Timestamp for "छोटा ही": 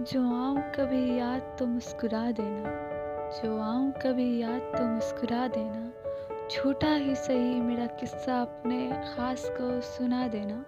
6.50-7.14